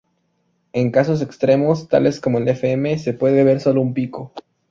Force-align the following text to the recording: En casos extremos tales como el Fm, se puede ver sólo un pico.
En 0.73 0.89
casos 0.89 1.21
extremos 1.21 1.87
tales 1.87 2.19
como 2.19 2.39
el 2.39 2.47
Fm, 2.47 2.97
se 2.97 3.13
puede 3.13 3.43
ver 3.43 3.59
sólo 3.59 3.81
un 3.81 3.93
pico. 3.93 4.33